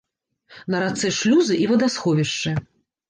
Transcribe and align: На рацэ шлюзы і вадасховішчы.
На 0.73 0.79
рацэ 0.85 1.11
шлюзы 1.17 1.59
і 1.67 1.71
вадасховішчы. 1.73 2.57